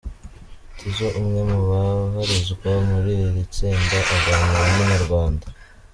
[0.77, 5.45] Tizzo umwe mu babarizwa muri iri tsinda aganira na Inyarwanda.